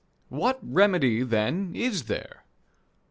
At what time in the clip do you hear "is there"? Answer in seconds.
1.75-2.43